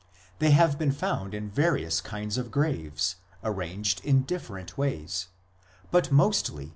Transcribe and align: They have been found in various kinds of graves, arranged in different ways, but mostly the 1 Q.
They 0.39 0.49
have 0.49 0.79
been 0.79 0.91
found 0.91 1.35
in 1.35 1.47
various 1.51 2.01
kinds 2.01 2.39
of 2.39 2.49
graves, 2.49 3.17
arranged 3.43 4.03
in 4.03 4.23
different 4.23 4.75
ways, 4.75 5.27
but 5.91 6.11
mostly 6.11 6.53
the 6.63 6.63
1 6.63 6.69
Q. 6.69 6.69